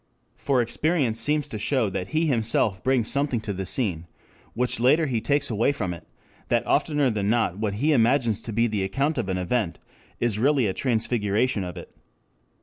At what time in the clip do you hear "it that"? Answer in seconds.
5.93-6.65